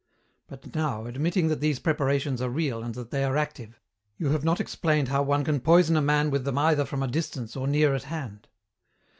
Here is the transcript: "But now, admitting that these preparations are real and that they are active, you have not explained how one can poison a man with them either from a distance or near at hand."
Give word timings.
"But 0.47 0.73
now, 0.73 1.05
admitting 1.05 1.47
that 1.49 1.59
these 1.61 1.77
preparations 1.77 2.41
are 2.41 2.49
real 2.49 2.81
and 2.81 2.95
that 2.95 3.11
they 3.11 3.23
are 3.23 3.37
active, 3.37 3.79
you 4.17 4.29
have 4.31 4.43
not 4.43 4.59
explained 4.59 5.09
how 5.09 5.21
one 5.21 5.43
can 5.43 5.59
poison 5.59 5.95
a 5.95 6.01
man 6.01 6.31
with 6.31 6.43
them 6.43 6.57
either 6.57 6.85
from 6.85 7.03
a 7.03 7.07
distance 7.07 7.55
or 7.55 7.67
near 7.67 7.93
at 7.93 8.05
hand." 8.05 8.47